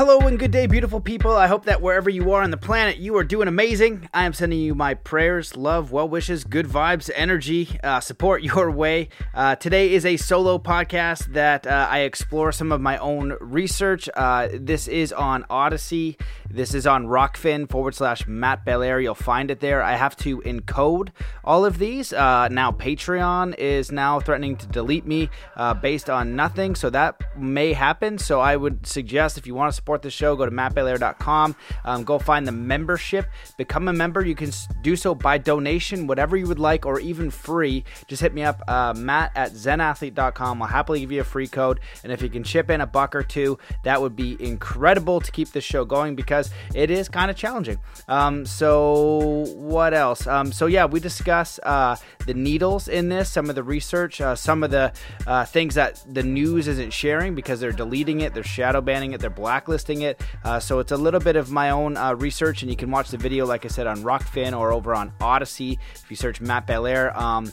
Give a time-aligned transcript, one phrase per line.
[0.00, 1.36] Hello and good day, beautiful people.
[1.36, 4.08] I hope that wherever you are on the planet, you are doing amazing.
[4.14, 8.70] I am sending you my prayers, love, well wishes, good vibes, energy, uh, support your
[8.70, 9.10] way.
[9.34, 14.08] Uh, today is a solo podcast that uh, I explore some of my own research.
[14.16, 16.16] Uh, this is on Odysee.
[16.48, 19.00] This is on Rokfin forward slash Matt Belair.
[19.00, 19.82] You'll find it there.
[19.82, 21.10] I have to encode
[21.44, 22.14] all of these.
[22.14, 27.20] Uh, now, Patreon is now threatening to delete me uh, based on nothing, so that
[27.36, 28.16] may happen.
[28.16, 31.54] So I would suggest if you want to support the show, go to mattbelair.com.
[31.84, 34.24] Um, go find the membership, become a member.
[34.24, 34.50] You can
[34.82, 37.84] do so by donation, whatever you would like, or even free.
[38.06, 40.62] Just hit me up, uh, matt at zenathlete.com.
[40.62, 41.80] I'll happily give you a free code.
[42.02, 45.30] And if you can chip in a buck or two, that would be incredible to
[45.30, 47.78] keep this show going because because it is kind of challenging.
[48.08, 50.26] Um, so what else?
[50.26, 54.36] Um, so yeah, we discuss uh, the needles in this, some of the research, uh,
[54.36, 54.92] some of the
[55.26, 59.20] uh, things that the news isn't sharing because they're deleting it, they're shadow banning it,
[59.20, 60.20] they're blacklisting it.
[60.44, 63.10] Uh, so it's a little bit of my own uh, research, and you can watch
[63.10, 66.66] the video, like I said, on Rokfin or over on Odysee if you search Matt
[66.66, 67.16] Belair.
[67.18, 67.52] Um,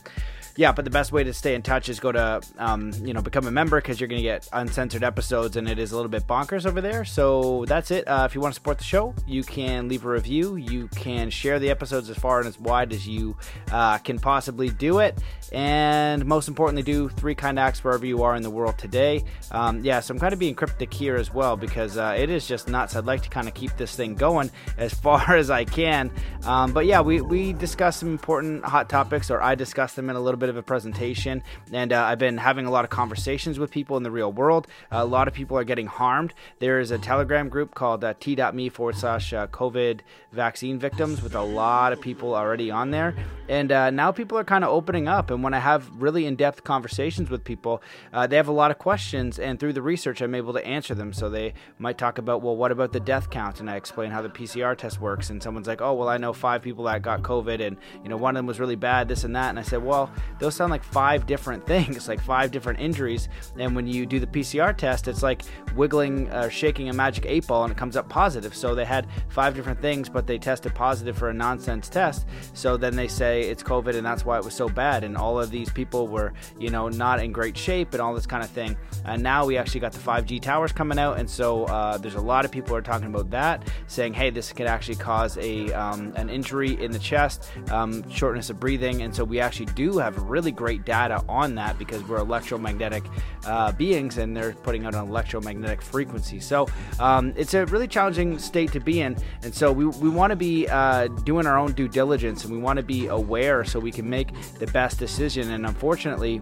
[0.57, 3.21] yeah, but the best way to stay in touch is go to, um, you know,
[3.21, 6.09] become a member because you're going to get uncensored episodes and it is a little
[6.09, 7.05] bit bonkers over there.
[7.05, 8.07] So that's it.
[8.07, 10.55] Uh, if you want to support the show, you can leave a review.
[10.55, 13.37] You can share the episodes as far and as wide as you
[13.71, 15.19] uh, can possibly do it.
[15.51, 19.23] And most importantly, do three kind acts wherever you are in the world today.
[19.51, 22.47] Um, yeah, so I'm kind of being cryptic here as well because uh, it is
[22.47, 22.95] just nuts.
[22.95, 26.11] I'd like to kind of keep this thing going as far as I can.
[26.43, 30.15] Um, but yeah, we, we discuss some important hot topics, or I discuss them in
[30.15, 31.43] a little bit of a presentation.
[31.71, 34.67] And uh, I've been having a lot of conversations with people in the real world.
[34.91, 36.33] Uh, a lot of people are getting harmed.
[36.59, 41.35] There is a Telegram group called uh, t.me forward slash uh, COVID vaccine victims with
[41.35, 43.15] a lot of people already on there.
[43.49, 45.31] And uh, now people are kind of opening up.
[45.31, 47.81] And when I have really in depth conversations with people,
[48.13, 49.39] uh, they have a lot of questions.
[49.39, 51.13] And through the research, I'm able to answer them.
[51.13, 53.59] So they might talk about, well, what about the death count?
[53.59, 55.29] And I explain how the PCR test works.
[55.29, 58.17] And someone's like, oh, well, I know five people that got COVID, and you know
[58.17, 59.49] one of them was really bad, this and that.
[59.49, 63.29] And I said, well, those sound like five different things, like five different injuries.
[63.57, 65.43] And when you do the PCR test, it's like
[65.75, 68.55] wiggling or shaking a magic eight ball, and it comes up positive.
[68.55, 72.25] So they had five different things, but they tested positive for a nonsense test.
[72.53, 75.03] So then they say say it's COVID and that's why it was so bad.
[75.03, 78.25] And all of these people were, you know, not in great shape and all this
[78.25, 78.77] kind of thing.
[79.05, 81.19] And now we actually got the 5G towers coming out.
[81.19, 84.53] And so uh, there's a lot of people are talking about that, saying, hey, this
[84.53, 89.01] could actually cause a um, an injury in the chest, um, shortness of breathing.
[89.01, 93.03] And so we actually do have really great data on that because we're electromagnetic
[93.45, 96.39] uh, beings and they're putting out an electromagnetic frequency.
[96.39, 96.67] So
[96.99, 99.17] um, it's a really challenging state to be in.
[99.43, 102.59] And so we, we want to be uh, doing our own due diligence and we
[102.59, 104.29] want to be aware aware so we can make
[104.59, 105.51] the best decision.
[105.51, 106.41] And unfortunately,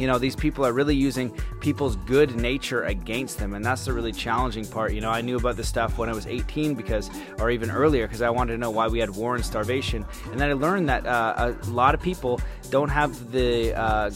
[0.00, 3.92] you know these people are really using people's good nature against them and that's the
[3.92, 4.92] really challenging part.
[4.92, 8.06] You know i knew about this stuff when i was 18 because or even earlier
[8.06, 10.04] because i wanted to know why we had war and starvation.
[10.30, 14.10] And then i learned that uh, a lot of people don't have the uh,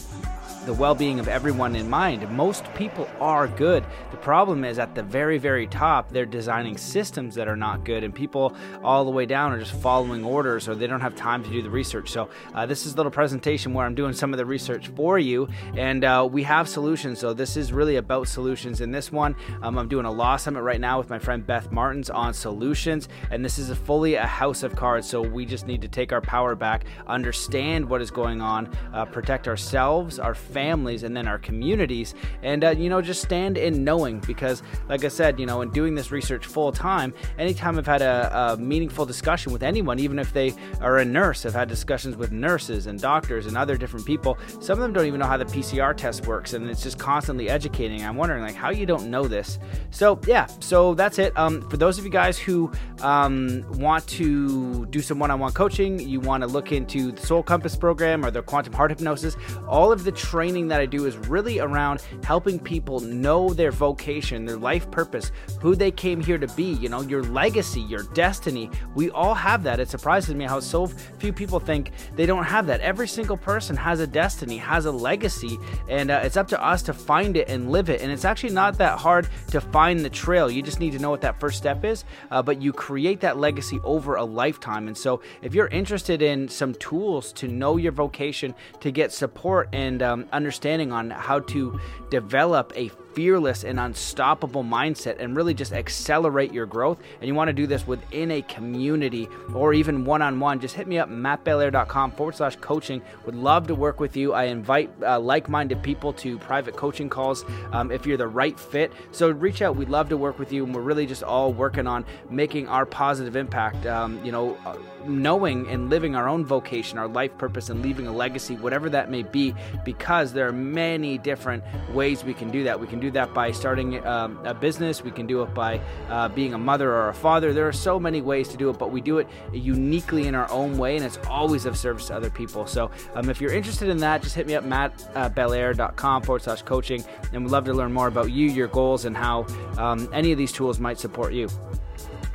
[0.65, 2.29] the well being of everyone in mind.
[2.29, 3.83] Most people are good.
[4.11, 8.03] The problem is at the very, very top, they're designing systems that are not good,
[8.03, 11.43] and people all the way down are just following orders or they don't have time
[11.43, 12.09] to do the research.
[12.09, 15.19] So, uh, this is a little presentation where I'm doing some of the research for
[15.19, 17.19] you, and uh, we have solutions.
[17.19, 18.79] So, this is really about solutions.
[18.79, 21.71] In this one, um, I'm doing a law summit right now with my friend Beth
[21.71, 25.09] Martins on solutions, and this is a fully a house of cards.
[25.09, 29.03] So, we just need to take our power back, understand what is going on, uh,
[29.05, 32.13] protect ourselves, our families and then our communities.
[32.43, 35.69] And uh, you know just stand in knowing because like i said you know in
[35.71, 40.19] doing this research full time anytime i've had a, a, meaningful discussion with anyone even
[40.19, 44.05] if they are a nurse i've had discussions with nurses and doctors and other different
[44.05, 44.37] people.
[44.59, 47.49] Some of them don't even know how the pcr test works and it's just constantly
[47.49, 48.03] educating.
[48.03, 49.59] I'm wondering like how you don't know this.
[49.91, 51.37] So yeah so that's it.
[51.37, 52.71] Um, for those of you guys who
[53.01, 57.75] um, want to do some one-on-one coaching you want to look into the soul compass
[57.75, 59.35] program or the quantum heart hypnosis
[59.67, 63.71] all of the training training that I do is really around helping people know their
[63.71, 65.31] vocation, their life purpose,
[65.61, 68.69] who they came here to be, you know, your legacy, your destiny.
[68.93, 69.79] We all have that.
[69.79, 72.81] It surprises me how so few people think they don't have that.
[72.81, 75.57] Every single person has a destiny, has a legacy,
[75.87, 78.01] and uh, it's up to us to find it and live it.
[78.01, 80.51] And it's actually not that hard to find the trail.
[80.51, 83.37] You just need to know what that first step is, uh, but you create that
[83.37, 84.89] legacy over a lifetime.
[84.89, 89.69] And so if you're interested in some tools to know your vocation, to get support
[89.71, 95.73] and um, understanding on how to develop a fearless and unstoppable mindset and really just
[95.73, 96.99] accelerate your growth.
[97.19, 100.75] And you want to do this within a community or even one on one, just
[100.75, 103.01] hit me up, mattbelair.com forward slash coaching.
[103.25, 104.33] Would love to work with you.
[104.33, 108.59] I invite uh, like minded people to private coaching calls um, if you're the right
[108.59, 108.91] fit.
[109.11, 109.75] So reach out.
[109.75, 110.63] We'd love to work with you.
[110.63, 114.77] And we're really just all working on making our positive impact, um, you know, uh,
[115.05, 119.09] knowing and living our own vocation, our life purpose, and leaving a legacy, whatever that
[119.09, 121.63] may be, because there are many different
[121.93, 122.79] ways we can do that.
[122.79, 126.29] We can do that by starting um, a business, we can do it by uh,
[126.29, 127.53] being a mother or a father.
[127.53, 130.49] There are so many ways to do it, but we do it uniquely in our
[130.49, 132.65] own way, and it's always of service to other people.
[132.65, 136.61] So um, if you're interested in that, just hit me up, mattbelair.com uh, forward slash
[136.61, 137.03] coaching,
[137.33, 139.45] and we'd love to learn more about you, your goals, and how
[139.77, 141.49] um, any of these tools might support you.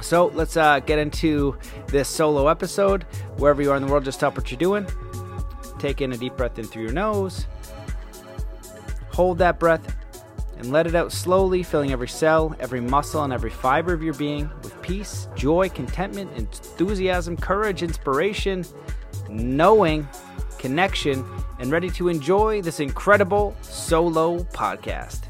[0.01, 3.05] So let's uh, get into this solo episode.
[3.39, 4.87] Wherever you are in the world, just stop what you're doing.
[5.79, 7.47] Take in a deep breath in through your nose.
[9.11, 9.98] Hold that breath
[10.59, 14.15] and let it out slowly, filling every cell, every muscle, and every fiber of your
[14.15, 18.65] being with peace, joy, contentment, enthusiasm, courage, inspiration,
[19.29, 20.07] knowing,
[20.59, 21.25] connection,
[21.61, 25.28] and ready to enjoy this incredible solo podcast.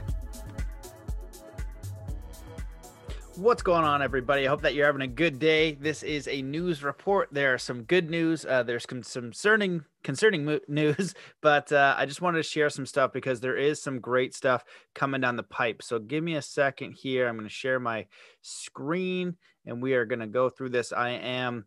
[3.39, 4.45] What's going on, everybody?
[4.45, 5.75] I hope that you're having a good day.
[5.75, 7.29] This is a news report.
[7.31, 8.45] There are some good news.
[8.45, 13.13] Uh, there's some concerning concerning news, but uh, I just wanted to share some stuff
[13.13, 15.85] because there is some great stuff coming down the pipe.
[15.85, 17.29] So give me a second here.
[17.29, 18.07] I'm going to share my
[18.43, 20.93] screen, and we are going to go through this.
[20.93, 21.67] I am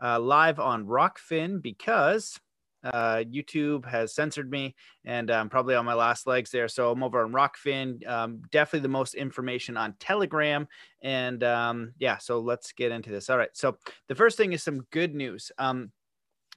[0.00, 2.38] uh, live on Rokfin because
[2.84, 6.68] uh, YouTube has censored me, and I'm probably on my last legs there.
[6.68, 8.06] So I'm over on Rokfin.
[8.08, 10.68] Um, definitely the most information on Telegram,
[11.02, 12.18] and um, yeah.
[12.18, 13.30] So let's get into this.
[13.30, 13.50] All right.
[13.52, 13.76] So
[14.08, 15.50] the first thing is some good news.
[15.58, 15.92] Um,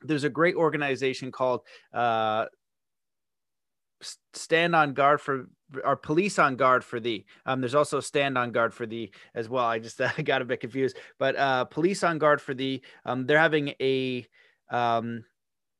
[0.03, 1.62] there's a great organization called
[1.94, 2.45] uh,
[4.33, 5.47] Stand on Guard for
[5.85, 7.25] our police on guard for thee.
[7.45, 9.65] Um, there's also stand on guard for thee as well.
[9.65, 12.81] I just uh, got a bit confused, but uh, police on guard for thee.
[13.06, 14.25] Um, they're having a
[14.69, 15.23] um,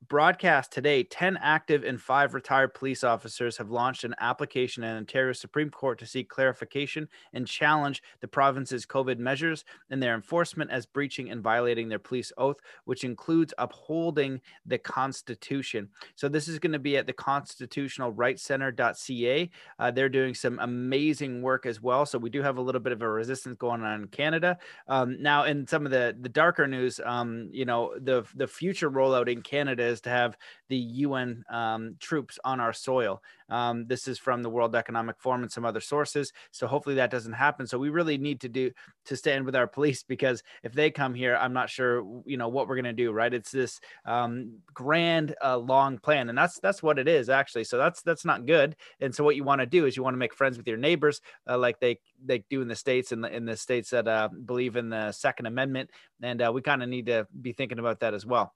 [0.07, 5.31] broadcast today 10 active and 5 retired police officers have launched an application in Ontario
[5.33, 10.86] Supreme Court to seek clarification and challenge the province's COVID measures and their enforcement as
[10.86, 15.89] breaching and violating their police oath, which includes upholding the Constitution.
[16.15, 19.50] So, this is going to be at the Constitutional Rights Center.ca.
[19.80, 22.06] Uh, they're doing some amazing work as well.
[22.06, 24.57] So, we do have a little bit of a resistance going on in Canada.
[24.88, 28.89] Um, now, in some of the, the darker news, um, you know, the, the future
[28.89, 30.38] rollout in Canada is to have
[30.69, 33.21] the UN um, troops on our soil.
[33.49, 36.31] Um, this is from the World Economic Forum and some other sources.
[36.51, 37.67] So hopefully that doesn't happen.
[37.67, 38.71] So we really need to do
[39.05, 42.47] to stand with our police because if they come here, I'm not sure you know
[42.47, 43.11] what we're gonna do.
[43.11, 43.33] Right?
[43.33, 47.65] It's this um, grand uh, long plan, and that's that's what it is actually.
[47.65, 48.75] So that's that's not good.
[48.99, 50.77] And so what you want to do is you want to make friends with your
[50.77, 54.07] neighbors, uh, like they they do in the states and in, in the states that
[54.07, 55.89] uh, believe in the Second Amendment,
[56.21, 58.53] and uh, we kind of need to be thinking about that as well.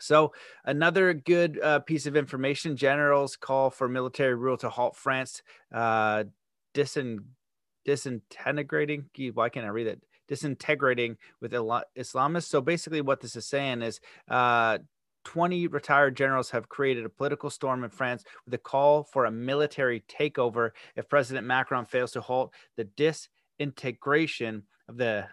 [0.00, 0.32] So,
[0.64, 5.42] another good uh, piece of information generals call for military rule to halt France
[5.72, 6.24] uh,
[6.74, 7.24] disin-
[7.84, 9.06] disintegrating.
[9.34, 10.02] Why can't I read it?
[10.28, 12.44] Disintegrating with Islamists.
[12.44, 14.78] So, basically, what this is saying is uh,
[15.24, 19.30] 20 retired generals have created a political storm in France with a call for a
[19.30, 22.84] military takeover if President Macron fails to halt the
[23.58, 25.26] disintegration of the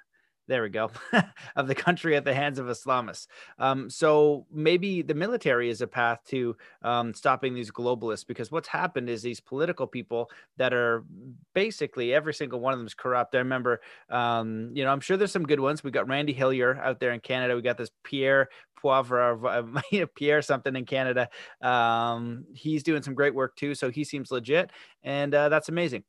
[0.49, 0.89] there we go,
[1.55, 3.27] of the country at the hands of Islamists.
[3.59, 8.67] Um, so maybe the military is a path to um, stopping these globalists because what's
[8.67, 11.05] happened is these political people that are
[11.53, 13.35] basically every single one of them is corrupt.
[13.35, 13.79] I remember,
[14.09, 15.83] um, you know, I'm sure there's some good ones.
[15.83, 17.55] We got Randy Hillier out there in Canada.
[17.55, 18.49] We got this Pierre
[18.83, 19.83] Poivre,
[20.15, 21.29] Pierre something in Canada.
[21.61, 23.75] Um, he's doing some great work too.
[23.75, 24.71] So he seems legit,
[25.03, 26.03] and uh, that's amazing.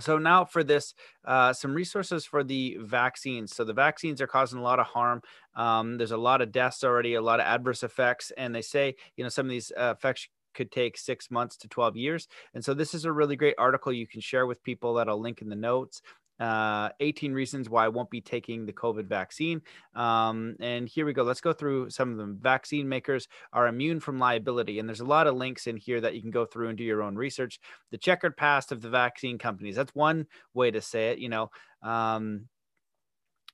[0.00, 0.94] So now for this,
[1.24, 3.54] uh, some resources for the vaccines.
[3.54, 5.22] So the vaccines are causing a lot of harm.
[5.54, 8.94] Um, there's a lot of deaths already, a lot of adverse effects, and they say
[9.16, 12.28] you know some of these uh, effects could take six months to 12 years.
[12.54, 15.20] And so this is a really great article you can share with people that I'll
[15.20, 16.02] link in the notes
[16.40, 19.62] uh, 18 reasons why I won't be taking the COVID vaccine.
[19.94, 21.22] Um, and here we go.
[21.22, 22.38] Let's go through some of them.
[22.40, 24.78] Vaccine makers are immune from liability.
[24.78, 26.84] And there's a lot of links in here that you can go through and do
[26.84, 27.60] your own research.
[27.90, 29.76] The checkered past of the vaccine companies.
[29.76, 31.18] That's one way to say it.
[31.18, 31.50] You know,
[31.82, 32.48] um,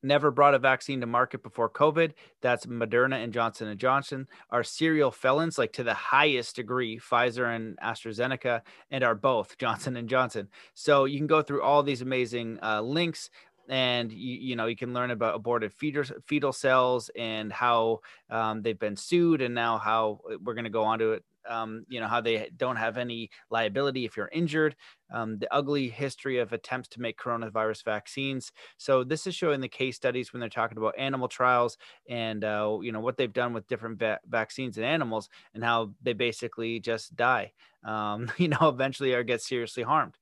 [0.02, 2.12] never brought a vaccine to market before COVID.
[2.40, 4.28] That's Moderna and Johnson and Johnson.
[4.50, 9.96] Are serial felons, like to the highest degree, Pfizer and AstraZeneca, and are both Johnson
[9.96, 10.48] and Johnson.
[10.74, 13.30] So you can go through all these amazing uh, links.
[13.70, 18.00] And you, you know you can learn about aborted fetal, fetal cells and how
[18.30, 21.84] um, they've been sued, and now how we're going to go on to it um,
[21.88, 24.76] you know how they don't have any liability if you're injured.
[25.10, 28.52] Um, the ugly history of attempts to make coronavirus vaccines.
[28.76, 31.78] So this is showing the case studies when they're talking about animal trials
[32.08, 35.92] and uh, you know what they've done with different va- vaccines in animals and how
[36.02, 37.52] they basically just die.
[37.84, 40.16] Um, you know, eventually or get seriously harmed.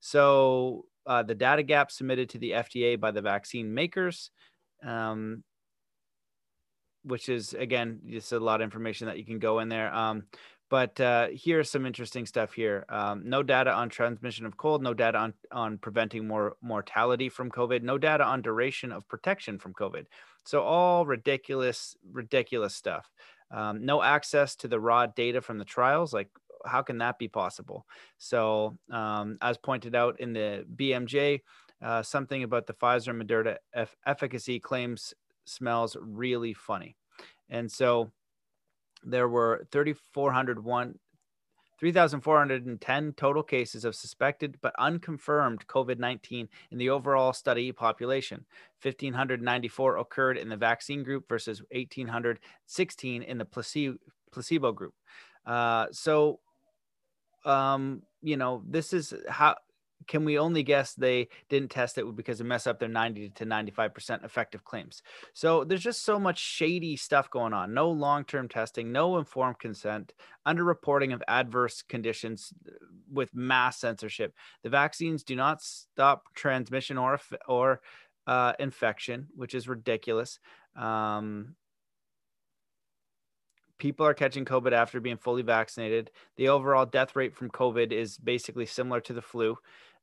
[0.00, 4.30] So uh, the data gap submitted to the FDA by the vaccine makers.
[4.84, 5.44] Um,
[7.04, 9.92] which is again just a lot of information that you can go in there.
[9.92, 10.24] Um,
[10.72, 12.86] but uh, here's some interesting stuff here.
[12.88, 17.50] Um, no data on transmission of cold, no data on, on preventing more mortality from
[17.50, 20.06] COVID, no data on duration of protection from COVID.
[20.46, 23.10] So all ridiculous, ridiculous stuff.
[23.50, 26.14] Um, no access to the raw data from the trials.
[26.14, 26.30] Like,
[26.64, 27.84] how can that be possible?
[28.16, 31.42] So, um, as pointed out in the BMJ,
[31.84, 33.58] uh, something about the Pfizer Moderna
[34.06, 35.12] efficacy claims
[35.44, 36.96] smells really funny.
[37.50, 38.10] And so
[39.04, 40.98] there were 3,401
[41.82, 48.44] 3,410 total cases of suspected but unconfirmed COVID 19 in the overall study population.
[48.82, 54.94] 1,594 occurred in the vaccine group versus 1,816 in the placebo, group.
[55.44, 56.38] Uh, so,
[57.44, 59.56] um, you know, this is how
[60.06, 63.46] can we only guess they didn't test it because it messed up their 90 to
[63.46, 65.02] 95% effective claims.
[65.32, 67.74] So there's just so much shady stuff going on.
[67.74, 70.12] No long-term testing, no informed consent,
[70.46, 72.72] underreporting of adverse conditions uh,
[73.12, 74.34] with mass censorship.
[74.62, 77.80] The vaccines do not stop transmission or or
[78.26, 80.38] uh, infection, which is ridiculous.
[80.76, 81.56] Um,
[83.82, 86.12] people are catching COVID after being fully vaccinated.
[86.36, 89.58] The overall death rate from COVID is basically similar to the flu.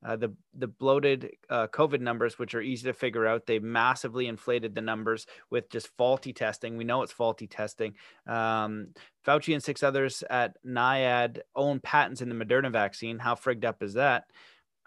[0.05, 4.27] Uh, the the bloated uh, COVID numbers, which are easy to figure out, they massively
[4.27, 6.77] inflated the numbers with just faulty testing.
[6.77, 7.95] We know it's faulty testing.
[8.25, 8.89] Um,
[9.25, 13.19] Fauci and six others at NIAID own patents in the Moderna vaccine.
[13.19, 14.25] How frigged up is that?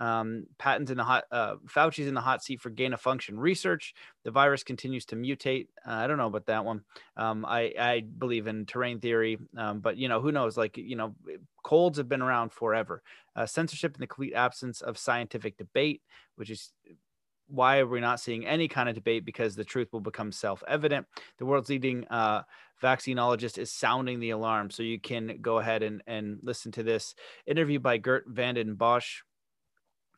[0.02, 3.38] Um, patents in the hot, uh, Fauci's in the hot seat for gain of function
[3.38, 3.94] research.
[4.24, 5.68] The virus continues to mutate.
[5.86, 6.80] Uh, I don't know about that one.
[7.16, 10.56] Um, I, I believe in terrain theory, um, but you know, who knows?
[10.56, 11.14] Like, you know,
[11.62, 13.00] colds have been around forever.
[13.36, 16.02] Uh, censorship and the complete absence of scientific debate,
[16.34, 16.72] which is
[17.46, 19.24] why are we not seeing any kind of debate?
[19.24, 21.06] Because the truth will become self evident.
[21.38, 22.42] The world's leading uh,
[22.82, 24.70] vaccinologist is sounding the alarm.
[24.70, 27.14] So you can go ahead and, and listen to this
[27.46, 29.20] interview by Geert Vanden Bossche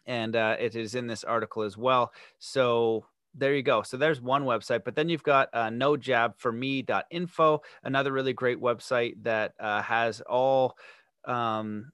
[0.07, 2.13] and uh, it is in this article as well.
[2.39, 3.83] So there you go.
[3.83, 9.55] So there's one website, but then you've got uh, nojabforme.info, another really great website that
[9.59, 10.77] uh, has all
[11.25, 11.91] um,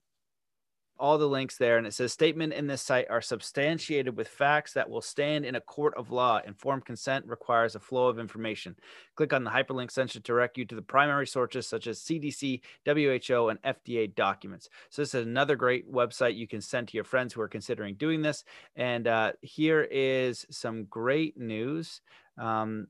[1.00, 1.78] all the links there.
[1.78, 5.56] And it says statement in this site are substantiated with facts that will stand in
[5.56, 6.40] a court of law.
[6.46, 8.76] Informed consent requires a flow of information.
[9.16, 12.60] Click on the hyperlink sent to direct you to the primary sources such as CDC,
[12.84, 14.68] WHO, and FDA documents.
[14.90, 17.94] So this is another great website you can send to your friends who are considering
[17.94, 18.44] doing this.
[18.76, 22.02] And uh, here is some great news.
[22.38, 22.88] Um,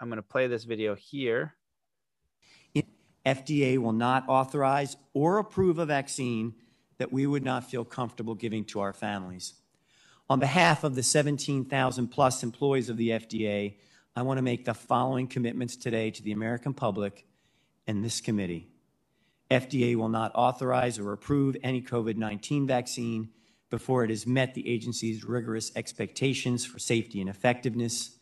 [0.00, 1.54] I'm going to play this video here.
[3.24, 6.54] FDA will not authorize or approve a vaccine
[7.02, 9.54] that we would not feel comfortable giving to our families.
[10.30, 13.74] On behalf of the 17,000 plus employees of the FDA,
[14.14, 17.26] I want to make the following commitments today to the American public
[17.88, 18.68] and this committee.
[19.50, 23.30] FDA will not authorize or approve any COVID 19 vaccine
[23.68, 28.16] before it has met the agency's rigorous expectations for safety and effectiveness.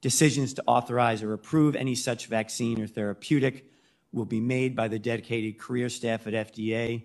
[0.00, 3.66] Decisions to authorize or approve any such vaccine or therapeutic
[4.12, 7.02] will be made by the dedicated career staff at FDA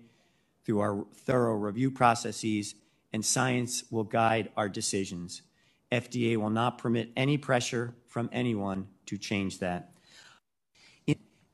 [0.68, 2.74] through our thorough review processes,
[3.14, 5.40] and science will guide our decisions.
[5.90, 9.92] FDA will not permit any pressure from anyone to change that.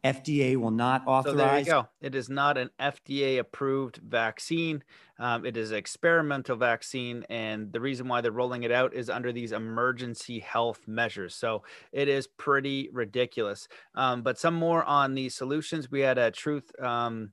[0.05, 1.33] FDA will not authorize.
[1.33, 1.89] So there you go.
[2.03, 4.85] It is not an FDA approved vaccine.
[5.19, 7.25] Um, it is an experimental vaccine.
[7.31, 11.35] And the reason why they're rolling it out is under these emergency health measures.
[11.35, 13.67] So it is pretty ridiculous.
[13.95, 15.91] Um, but some more on these solutions.
[15.91, 16.71] We had a truth.
[16.83, 17.33] Um,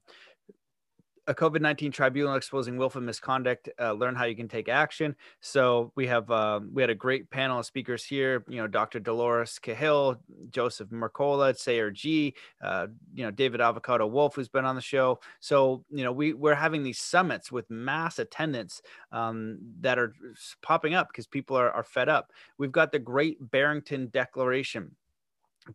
[1.31, 5.15] a COVID 19 tribunal exposing willful misconduct, uh, learn how you can take action.
[5.39, 9.00] So we have, um, we had a great panel of speakers here, you know, Dr.
[9.00, 10.17] Dolores Cahill,
[10.50, 15.19] Joseph Mercola, Sayer Ji, uh, you know, David Avocado Wolfe, who's been on the show.
[15.39, 18.81] So, you know, we, we're having these summits with mass attendance
[19.13, 20.13] um, that are
[20.61, 22.31] popping up because people are, are fed up.
[22.57, 24.95] We've got the Great Barrington Declaration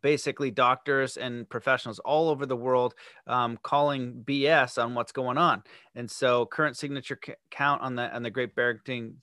[0.03, 2.95] basically doctors and professionals all over the world
[3.27, 5.63] um, calling BS on what's going on.
[5.95, 9.23] And so, current signature c- count on the on the Great Barrington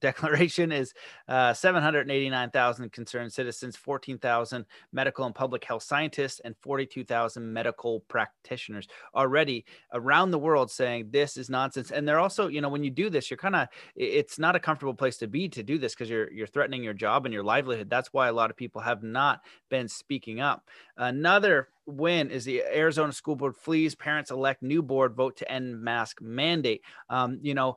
[0.00, 0.94] declaration is
[1.28, 9.64] uh, 789,000 concerned citizens, 14,000 medical and public health scientists, and 42,000 medical practitioners already
[9.92, 11.90] around the world saying this is nonsense.
[11.90, 14.60] And they're also, you know, when you do this, you're kind of, it's not a
[14.60, 17.44] comfortable place to be to do this because you're you're threatening your job and your
[17.44, 17.90] livelihood.
[17.90, 20.66] That's why a lot of people have not been speaking up.
[20.96, 25.80] Another win is the Arizona School Board flees parents elect new board vote to end
[25.80, 26.82] mask mandate.
[27.08, 27.76] Um, you know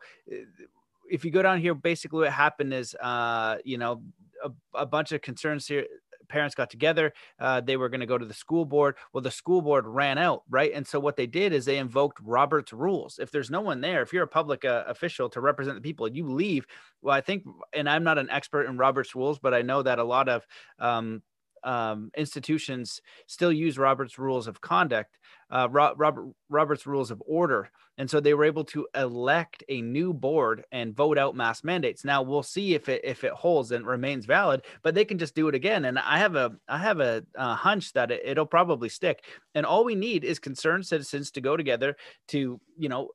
[1.11, 4.01] if you go down here, basically what happened is, uh, you know,
[4.43, 5.85] a, a bunch of concerns here
[6.31, 7.13] parents got together.
[7.39, 8.95] Uh, they were going to go to the school board.
[9.13, 10.71] Well, the school board ran out, right?
[10.73, 13.19] And so what they did is they invoked Robert's rules.
[13.19, 16.07] If there's no one there, if you're a public uh, official to represent the people,
[16.07, 16.65] you leave.
[17.01, 19.99] Well, I think, and I'm not an expert in Robert's rules, but I know that
[19.99, 20.47] a lot of
[20.79, 21.21] um,
[21.63, 25.17] um, institutions still use Robert's rules of conduct,
[25.49, 30.13] uh, Robert Robert's rules of order, and so they were able to elect a new
[30.13, 32.05] board and vote out mass mandates.
[32.05, 35.35] Now we'll see if it if it holds and remains valid, but they can just
[35.35, 35.85] do it again.
[35.85, 39.25] And I have a I have a, a hunch that it, it'll probably stick.
[39.53, 41.95] And all we need is concerned citizens to go together
[42.29, 43.09] to you know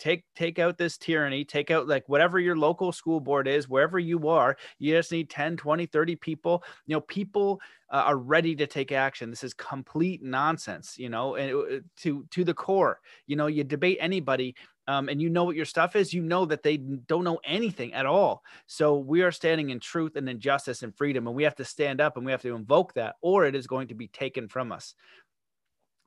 [0.00, 3.98] take take out this tyranny take out like whatever your local school board is wherever
[3.98, 7.60] you are you just need 10 20 30 people you know people
[7.92, 12.26] uh, are ready to take action this is complete nonsense you know and uh, to
[12.30, 14.54] to the core you know you debate anybody
[14.90, 17.94] um, and you know what your stuff is, you know that they don't know anything
[17.94, 18.42] at all.
[18.66, 21.64] So we are standing in truth and in justice and freedom, and we have to
[21.64, 24.48] stand up and we have to invoke that, or it is going to be taken
[24.48, 24.96] from us.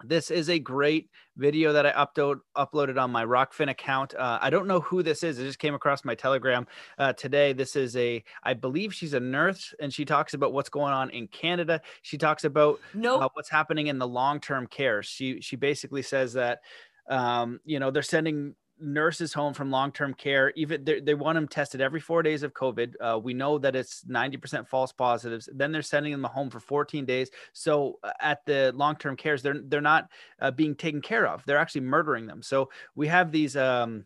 [0.03, 4.13] This is a great video that I upload, uploaded on my Rokfin account.
[4.13, 5.39] Uh, I don't know who this is.
[5.39, 6.67] It just came across my Telegram
[6.97, 7.53] uh, today.
[7.53, 11.09] This is a, I believe she's a nurse, and she talks about what's going on
[11.11, 11.81] in Canada.
[12.01, 13.21] She talks about nope.
[13.21, 15.01] uh, what's happening in the long term care.
[15.03, 16.59] She she basically says that
[17.09, 21.79] um, you know they're sending nurses home from long-term care even they want them tested
[21.79, 25.81] every four days of covid uh, we know that it's 90% false positives then they're
[25.81, 27.29] sending them home for 14 days.
[27.53, 31.57] So uh, at the long-term cares they're they're not uh, being taken care of they're
[31.57, 32.41] actually murdering them.
[32.41, 34.05] So we have these um,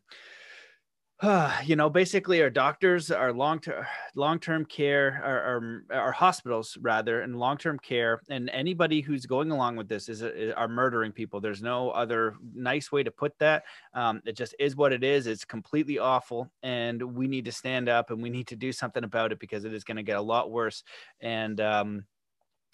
[1.65, 3.83] you know, basically our doctors, our long term
[4.13, 9.25] long term care, our, our, our, hospitals rather, and long term care, and anybody who's
[9.25, 11.41] going along with this is, is, are murdering people.
[11.41, 13.63] There's no other nice way to put that.
[13.95, 15.25] Um, it just is what it is.
[15.25, 19.03] It's completely awful, and we need to stand up and we need to do something
[19.03, 20.83] about it because it is going to get a lot worse.
[21.19, 22.05] And um,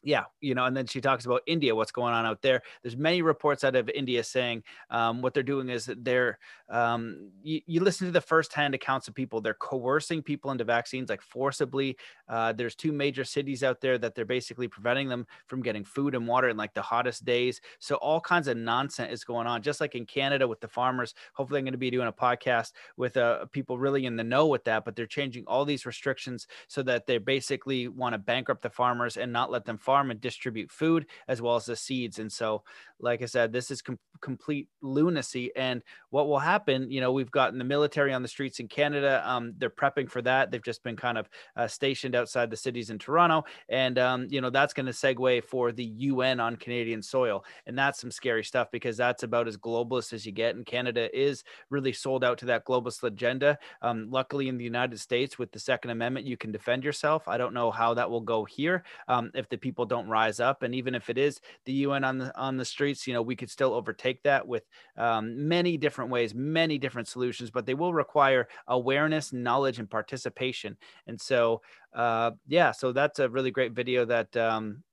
[0.04, 2.62] yeah, you know, and then she talks about India, what's going on out there.
[2.82, 7.62] There's many reports out of India saying um, what they're doing is they're, um, you,
[7.66, 11.98] you, listen to the firsthand accounts of people, they're coercing people into vaccines like forcibly.
[12.28, 16.16] Uh, there's two major cities out there that they're basically preventing them from getting food
[16.16, 17.62] and water in like the hottest days.
[17.80, 21.14] So all kinds of nonsense is going on, just like in Canada with the farmers.
[21.34, 24.48] Hopefully, I'm going to be doing a podcast with uh, people really in the know
[24.48, 28.64] with that, but they're changing all these restrictions so that they basically want to bankrupt
[28.64, 31.76] the farmers and not let them farm farm and distribute food as well as the
[31.76, 32.18] seeds.
[32.18, 32.64] And so,
[33.00, 35.52] like I said, this is com- complete lunacy.
[35.56, 39.22] And what will happen, you know, we've gotten the military on the streets in Canada.
[39.24, 40.50] Um, they're prepping for that.
[40.50, 43.44] They've just been kind of uh, stationed outside the cities in Toronto.
[43.70, 47.46] And, um, you know, that's going to segue for the UN on Canadian soil.
[47.68, 50.56] And that's some scary stuff because that's about as globalist as you get.
[50.56, 53.60] And Canada is really sold out to that globalist agenda.
[53.84, 57.28] Um, luckily, in the United States, with the Second Amendment, you can defend yourself.
[57.28, 60.64] I don't know how that will go here um, if the people don't rise up.
[60.64, 63.36] And even if it is the UN on the on the streets, you know, we
[63.36, 64.64] could still overtake that with
[64.98, 67.52] um, many different ways, many different solutions.
[67.52, 70.78] But they will require awareness, knowledge, and participation.
[71.08, 71.62] And so,
[71.94, 74.84] uh, yeah, so that's a really great video that um,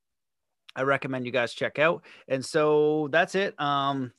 [0.76, 2.05] I recommend you guys check out.
[2.29, 3.61] And so that's it.
[3.61, 4.12] Um,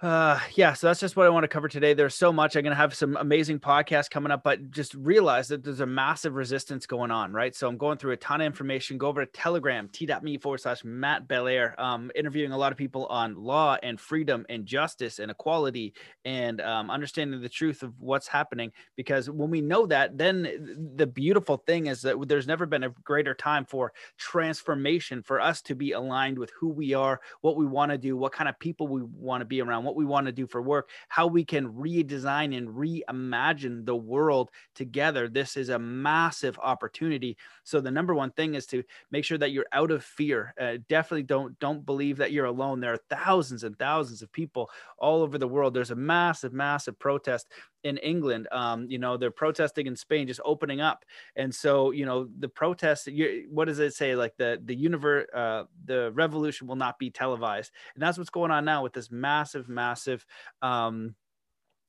[0.00, 2.62] uh yeah so that's just what i want to cover today there's so much i'm
[2.62, 6.36] going to have some amazing podcasts coming up but just realize that there's a massive
[6.36, 7.56] resistance going on right?
[7.56, 10.84] So i'm going through a ton of information go over to telegram t.me forward slash
[10.84, 15.32] matt belair um interviewing a lot of people on law and freedom and justice and
[15.32, 15.92] equality
[16.24, 21.08] and um, understanding the truth of what's happening because when we know that then the
[21.08, 25.74] beautiful thing is that there's never been a greater time for transformation for us to
[25.74, 28.86] be aligned with who we are what we want to do what kind of people
[28.86, 31.72] we want to be around what we want to do for work, how we can
[31.72, 35.28] redesign and reimagine the world together.
[35.28, 37.38] This is a massive opportunity.
[37.64, 40.54] So the number one thing is to make sure that you're out of fear.
[40.60, 42.80] Uh, definitely don't don't believe that you're alone.
[42.80, 45.72] There are thousands and thousands of people all over the world.
[45.72, 47.48] There's a massive, massive protest
[47.88, 48.46] in England.
[48.52, 51.04] Um, you know, they're protesting in Spain, just opening up.
[51.36, 53.08] And so, you know, the protests,
[53.50, 54.14] what does it say?
[54.14, 57.72] Like the, the universe, uh, the revolution will not be televised.
[57.94, 60.24] And that's what's going on now with this massive, massive,
[60.62, 61.14] um,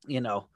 [0.08, 0.48] you know,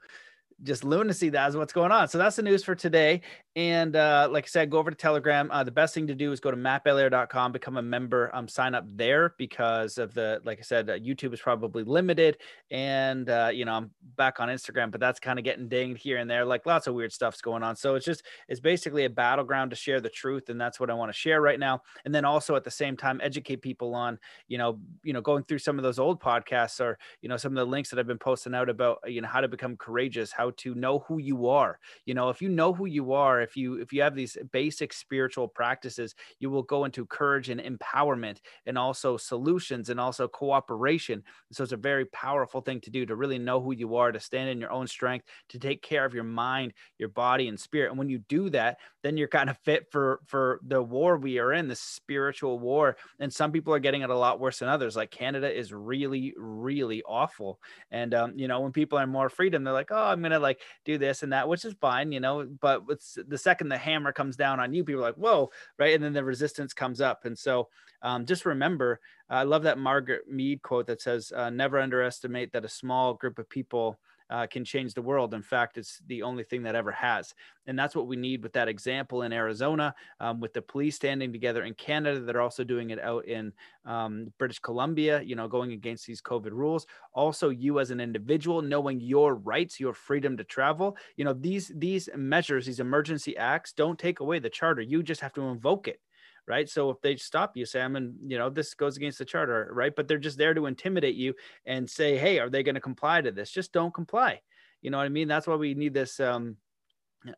[0.62, 1.28] just lunacy.
[1.28, 2.08] That's what's going on.
[2.08, 3.22] So that's the news for today.
[3.56, 5.48] And uh, like I said, go over to Telegram.
[5.52, 8.74] Uh, the best thing to do is go to mattbelair.com, become a member, um, sign
[8.74, 12.38] up there because of the, like I said, uh, YouTube is probably limited.
[12.72, 16.16] And, uh, you know, I'm back on Instagram, but that's kind of getting dinged here
[16.16, 16.44] and there.
[16.44, 17.76] Like lots of weird stuff's going on.
[17.76, 20.48] So it's just, it's basically a battleground to share the truth.
[20.48, 21.82] And that's what I want to share right now.
[22.04, 25.44] And then also at the same time, educate people on, you know, you know, going
[25.44, 28.06] through some of those old podcasts or, you know, some of the links that I've
[28.08, 31.46] been posting out about, you know, how to become courageous, how to know who you
[31.46, 31.78] are.
[32.04, 34.92] You know, if you know who you are, if you if you have these basic
[34.92, 41.22] spiritual practices, you will go into courage and empowerment and also solutions and also cooperation.
[41.52, 44.20] So it's a very powerful thing to do to really know who you are, to
[44.20, 47.90] stand in your own strength, to take care of your mind, your body and spirit.
[47.90, 51.38] And when you do that, then you're kind of fit for for the war we
[51.38, 52.96] are in, the spiritual war.
[53.20, 54.96] And some people are getting it a lot worse than others.
[54.96, 57.60] Like Canada is really, really awful.
[57.90, 60.60] And um, you know, when people are more freedom, they're like, oh, I'm gonna like
[60.84, 62.46] do this and that, which is fine, you know.
[62.60, 65.92] But it's the second the hammer comes down on you, people are like, whoa, right?
[65.92, 67.24] And then the resistance comes up.
[67.24, 67.68] And so
[68.00, 72.64] um, just remember, I love that Margaret Mead quote that says, uh, never underestimate that
[72.64, 73.98] a small group of people
[74.34, 75.32] uh, can change the world.
[75.32, 77.32] In fact, it's the only thing that ever has.
[77.68, 81.32] And that's what we need with that example in Arizona, um, with the police standing
[81.32, 82.18] together in Canada.
[82.18, 83.52] They're also doing it out in
[83.84, 86.84] um, British Columbia, you know, going against these COVID rules.
[87.12, 90.96] Also, you as an individual, knowing your rights, your freedom to travel.
[91.16, 94.82] You know, these these measures, these emergency acts, don't take away the charter.
[94.82, 96.00] You just have to invoke it
[96.46, 96.68] right?
[96.68, 99.94] So if they stop you, Sam, I'm you know, this goes against the charter, right?
[99.94, 101.34] But they're just there to intimidate you
[101.66, 103.50] and say, hey, are they going to comply to this?
[103.50, 104.40] Just don't comply.
[104.82, 105.28] You know what I mean?
[105.28, 106.56] That's why we need this um,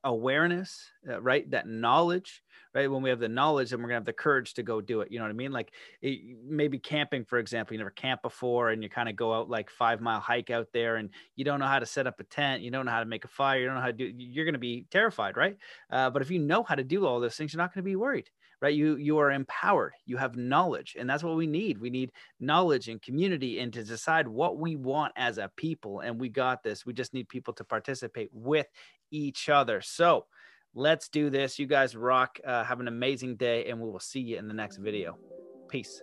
[0.05, 1.49] awareness, uh, right?
[1.51, 2.43] That knowledge,
[2.75, 2.91] right?
[2.91, 5.13] When we have the knowledge, then we're gonna have the courage to go do it.
[5.13, 5.53] You know what I mean?
[5.53, 9.33] Like it, maybe camping, for example, you never camped before, and you kind of go
[9.33, 12.19] out like five mile hike out there, and you don't know how to set up
[12.21, 13.93] a tent, you don't know how to make a fire, you don't know how to
[13.93, 14.13] do.
[14.17, 15.57] You're gonna be terrified, right?
[15.91, 17.97] Uh, but if you know how to do all those things, you're not gonna be
[17.97, 18.29] worried
[18.61, 18.75] right?
[18.75, 19.93] You you are empowered.
[20.05, 21.79] You have knowledge and that's what we need.
[21.79, 26.21] We need knowledge and community and to decide what we want as a people and
[26.21, 26.87] we got this.
[26.87, 28.67] We just need people to participate with
[29.11, 29.81] each other.
[29.81, 30.27] So
[30.75, 31.59] let's do this.
[31.59, 32.39] You guys rock.
[32.45, 35.19] Uh, have an amazing day and we will see you in the next video.
[35.69, 36.03] Peace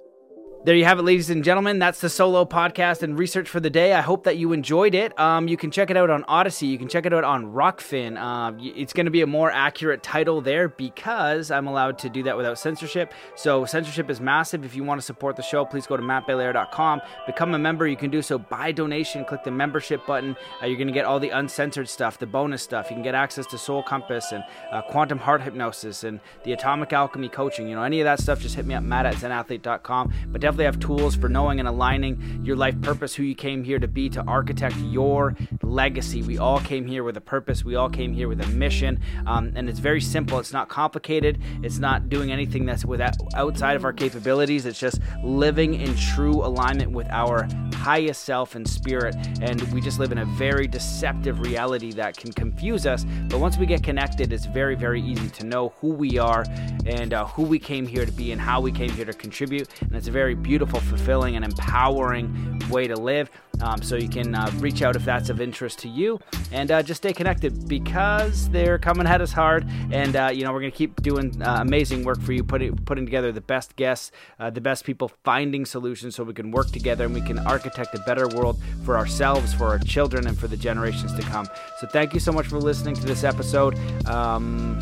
[0.65, 1.77] there you have it, ladies and gentlemen.
[1.77, 3.93] That's the solo podcast and research for the day.
[3.93, 5.17] I hope that you enjoyed it.
[5.19, 6.67] Um, you can check it out on Odysee.
[6.67, 8.17] You can check it out on Rokfin.
[8.17, 12.23] Uh, it's going to be a more accurate title there because I'm allowed to do
[12.23, 13.13] that without censorship.
[13.35, 14.63] So censorship is massive.
[14.63, 17.01] If you want to support the show, please go to mattbelair.com.
[17.25, 17.85] Become a member.
[17.85, 19.25] You can do so by donation.
[19.25, 20.37] Click the membership button.
[20.61, 22.89] Uh, you're going to get all the uncensored stuff, the bonus stuff.
[22.89, 26.93] You can get access to Soul Compass and uh, Quantum Heart Hypnosis and the Atomic
[26.93, 27.67] Alchemy Coaching.
[27.67, 30.13] You know, any of that stuff, just hit me up, matt at zenathlete.com.
[30.31, 33.63] But definitely definitely have tools for knowing and aligning your life purpose, who you came
[33.63, 36.21] here to be, to architect your legacy.
[36.21, 37.65] We all came here with a purpose.
[37.65, 38.99] We all came here with a mission.
[39.25, 40.37] Um, and it's very simple.
[40.37, 41.41] It's not complicated.
[41.63, 44.67] It's not doing anything that's without, outside of our capabilities.
[44.67, 49.15] It's just living in true alignment with our highest self and spirit.
[49.41, 53.05] And we just live in a very deceptive reality that can confuse us.
[53.27, 56.45] But once we get connected, it's very, very easy to know who we are
[56.85, 59.67] and uh, who we came here to be and how we came here to contribute.
[59.81, 63.31] And it's a very beautiful, fulfilling, and empowering way to live.
[63.61, 66.19] Um, so you can uh, reach out if that's of interest to you,
[66.51, 69.65] and uh, just stay connected because they're coming at us hard.
[69.91, 73.05] And uh, you know we're gonna keep doing uh, amazing work for you, putting putting
[73.05, 77.05] together the best guests, uh, the best people, finding solutions so we can work together
[77.05, 80.57] and we can architect a better world for ourselves, for our children, and for the
[80.57, 81.47] generations to come.
[81.79, 83.77] So thank you so much for listening to this episode.
[84.07, 84.79] Um,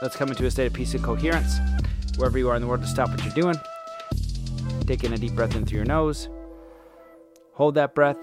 [0.00, 1.58] let's come into a state of peace and coherence
[2.16, 3.56] wherever you are in the world to stop what you're doing
[4.86, 6.28] Take in a deep breath in through your nose.
[7.54, 8.18] Hold that breath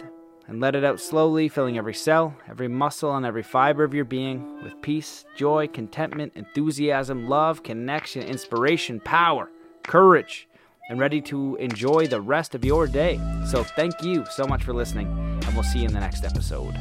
[0.48, 4.06] and let it out slowly, filling every cell, every muscle, and every fiber of your
[4.06, 9.50] being with peace, joy, contentment, enthusiasm, love, connection, inspiration, power,
[9.84, 10.48] courage,
[10.90, 13.20] and ready to enjoy the rest of your day.
[13.48, 16.76] So, thank you so much for listening, and we'll see you in the next episode.